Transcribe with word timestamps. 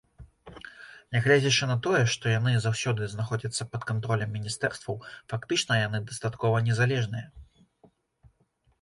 Нягледзячы 1.15 1.63
на 1.71 1.75
тое, 1.87 1.99
што 2.13 2.25
яны 2.33 2.55
заўсёды 2.65 3.11
знаходзяцца 3.13 3.69
пад 3.75 3.87
кантролем 3.93 4.35
міністэрстваў, 4.41 4.95
фактычна 5.35 5.73
яны 5.87 6.05
дастаткова 6.11 6.67
незалежныя. 6.73 7.25